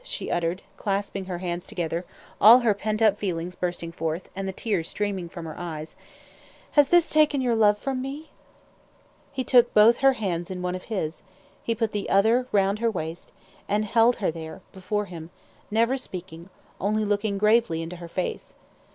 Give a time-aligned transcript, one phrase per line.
[0.03, 2.05] she uttered, clasping her hands together,
[2.41, 5.95] all her pent up feelings bursting forth, and the tears streaming from her eyes,
[6.71, 8.31] "has this taken your love from me?"
[9.31, 11.21] He took both her hands in one of his,
[11.61, 13.31] he put the other round her waist
[13.69, 15.29] and held her there, before him,
[15.69, 16.49] never speaking,
[16.79, 18.55] only looking gravely into her face.